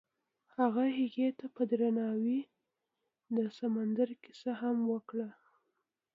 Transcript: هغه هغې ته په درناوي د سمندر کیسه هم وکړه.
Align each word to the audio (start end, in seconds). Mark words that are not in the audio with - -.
هغه 0.57 0.83
هغې 0.97 1.27
ته 1.39 1.45
په 1.55 1.61
درناوي 1.71 2.39
د 3.35 3.37
سمندر 3.57 4.09
کیسه 4.23 4.51
هم 4.61 4.77
وکړه. 4.91 5.29